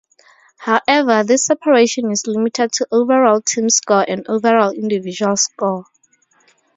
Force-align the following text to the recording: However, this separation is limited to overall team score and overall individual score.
However, 0.57 1.23
this 1.23 1.45
separation 1.45 2.09
is 2.09 2.25
limited 2.25 2.71
to 2.71 2.87
overall 2.91 3.39
team 3.39 3.69
score 3.69 4.03
and 4.07 4.25
overall 4.27 4.71
individual 4.71 5.37
score. 5.37 5.85